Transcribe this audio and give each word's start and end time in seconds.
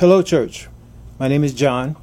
Hello, 0.00 0.22
church. 0.22 0.66
My 1.18 1.28
name 1.28 1.44
is 1.44 1.52
John, 1.52 1.94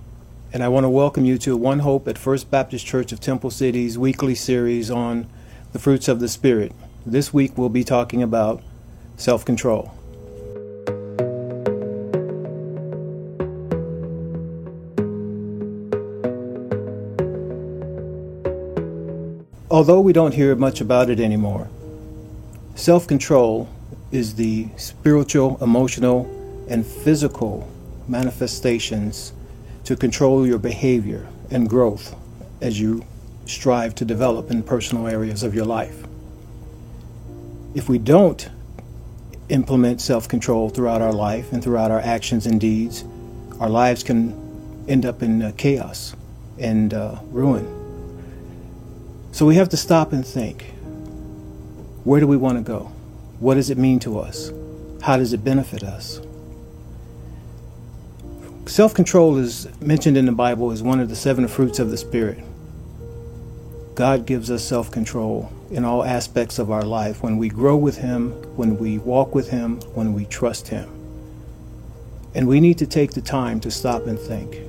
and 0.54 0.64
I 0.64 0.68
want 0.68 0.84
to 0.84 0.88
welcome 0.88 1.26
you 1.26 1.40
to 1.40 1.58
One 1.58 1.80
Hope 1.80 2.08
at 2.08 2.16
First 2.16 2.52
Baptist 2.52 2.86
Church 2.86 3.12
of 3.12 3.20
Temple 3.20 3.50
City's 3.50 3.98
weekly 3.98 4.36
series 4.36 4.92
on 4.92 5.28
the 5.74 5.80
fruits 5.80 6.08
of 6.08 6.20
the 6.20 6.28
Spirit. 6.28 6.74
This 7.08 7.34
week 7.34 7.58
we'll 7.58 7.70
be 7.70 7.84
talking 7.84 8.22
about 8.22 8.62
self 9.16 9.44
control. 9.44 9.92
Although 19.72 20.02
we 20.02 20.14
don't 20.14 20.36
hear 20.36 20.56
much 20.56 20.82
about 20.82 21.10
it 21.10 21.20
anymore, 21.20 21.68
self 22.76 23.08
control 23.08 23.68
is 24.12 24.36
the 24.36 24.68
spiritual, 24.78 25.58
emotional, 25.64 26.30
and 26.70 26.86
physical 26.86 27.68
manifestations 28.08 29.34
to 29.84 29.96
control 29.96 30.46
your 30.46 30.60
behavior 30.60 31.28
and 31.50 31.70
growth 31.70 32.16
as 32.62 32.80
you 32.80 33.06
strive 33.46 33.96
to 33.96 34.06
develop 34.06 34.52
in 34.52 34.64
personal 34.64 35.08
areas 35.08 35.44
of 35.44 35.56
your 35.56 35.66
life. 35.66 36.06
If 37.74 37.88
we 37.88 37.98
don't 37.98 38.50
implement 39.50 40.02
self 40.02 40.28
control 40.28 40.70
throughout 40.70 41.02
our 41.02 41.14
life 41.14 41.54
and 41.54 41.64
throughout 41.64 41.92
our 41.92 42.00
actions 42.00 42.46
and 42.46 42.60
deeds, 42.60 43.06
our 43.60 43.70
lives 43.70 44.04
can 44.04 44.86
end 44.88 45.06
up 45.06 45.22
in 45.24 45.42
uh, 45.42 45.52
chaos 45.58 46.16
and 46.60 46.94
uh, 46.94 47.20
ruin. 47.32 47.74
So 49.32 49.46
we 49.46 49.56
have 49.56 49.70
to 49.70 49.78
stop 49.78 50.12
and 50.12 50.26
think 50.26 50.74
where 52.04 52.20
do 52.20 52.28
we 52.28 52.38
want 52.38 52.58
to 52.58 52.64
go? 52.64 52.92
What 53.40 53.56
does 53.56 53.70
it 53.70 53.78
mean 53.78 54.00
to 54.00 54.20
us? 54.20 54.52
How 55.02 55.18
does 55.18 55.34
it 55.34 55.44
benefit 55.44 55.84
us? 55.84 56.20
Self 58.68 58.94
control 58.94 59.38
is 59.38 59.66
mentioned 59.80 60.18
in 60.18 60.26
the 60.26 60.34
Bible 60.34 60.72
as 60.72 60.84
one 60.84 61.00
of 61.00 61.08
the 61.08 61.16
seven 61.16 61.48
fruits 61.48 61.80
of 61.80 61.90
the 61.90 61.96
Spirit. 61.96 62.44
God 63.96 64.26
gives 64.26 64.52
us 64.52 64.62
self 64.62 64.92
control 64.92 65.50
in 65.72 65.86
all 65.86 66.04
aspects 66.04 66.60
of 66.60 66.70
our 66.70 66.84
life 66.84 67.24
when 67.24 67.38
we 67.38 67.48
grow 67.48 67.78
with 67.78 67.98
Him, 67.98 68.32
when 68.58 68.78
we 68.78 68.98
walk 68.98 69.34
with 69.34 69.50
Him, 69.50 69.80
when 69.96 70.14
we 70.14 70.26
trust 70.26 70.68
Him. 70.68 70.90
And 72.36 72.46
we 72.46 72.60
need 72.60 72.78
to 72.80 72.86
take 72.86 73.14
the 73.14 73.22
time 73.22 73.62
to 73.62 73.72
stop 73.72 74.06
and 74.06 74.20
think 74.20 74.60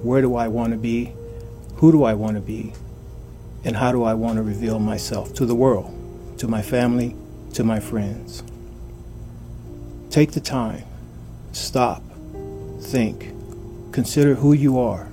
where 0.00 0.22
do 0.22 0.36
I 0.36 0.46
want 0.46 0.70
to 0.70 0.78
be? 0.78 1.12
Who 1.76 1.90
do 1.90 2.04
I 2.04 2.14
want 2.14 2.36
to 2.36 2.40
be? 2.40 2.72
And 3.64 3.76
how 3.76 3.90
do 3.90 4.04
I 4.04 4.14
want 4.14 4.36
to 4.36 4.42
reveal 4.42 4.78
myself 4.78 5.34
to 5.34 5.44
the 5.44 5.56
world, 5.56 5.92
to 6.38 6.46
my 6.46 6.62
family, 6.62 7.16
to 7.54 7.64
my 7.64 7.80
friends? 7.80 8.44
Take 10.08 10.32
the 10.32 10.40
time, 10.40 10.84
stop, 11.52 12.02
think, 12.80 13.29
consider 13.92 14.34
who 14.34 14.52
you 14.52 14.78
are. 14.78 15.08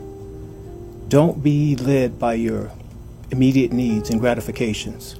Don't 1.08 1.42
be 1.42 1.76
led 1.76 2.20
by 2.20 2.34
your 2.34 2.72
immediate 3.32 3.72
needs 3.72 4.10
and 4.10 4.20
gratifications, 4.20 5.16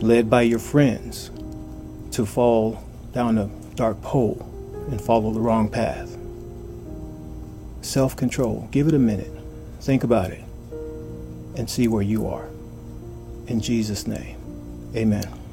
led 0.00 0.28
by 0.28 0.42
your 0.42 0.58
friends 0.58 1.30
to 2.12 2.24
fall 2.24 2.82
down 3.12 3.38
a 3.38 3.46
dark 3.74 4.02
hole 4.02 4.50
and 4.90 5.00
follow 5.00 5.32
the 5.32 5.40
wrong 5.40 5.68
path. 5.68 6.16
Self 7.82 8.16
control. 8.16 8.68
Give 8.70 8.88
it 8.88 8.94
a 8.94 8.98
minute. 8.98 9.30
Think 9.80 10.04
about 10.04 10.30
it 10.30 10.42
and 11.56 11.68
see 11.68 11.88
where 11.88 12.02
you 12.02 12.26
are. 12.26 12.48
In 13.46 13.60
Jesus' 13.60 14.06
name, 14.06 14.36
amen. 14.96 15.43